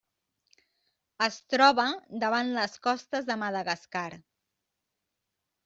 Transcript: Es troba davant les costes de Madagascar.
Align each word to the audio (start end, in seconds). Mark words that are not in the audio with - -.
Es 1.25 1.37
troba 1.55 1.85
davant 2.25 2.51
les 2.57 2.75
costes 2.89 3.29
de 3.29 3.39
Madagascar. 3.45 4.09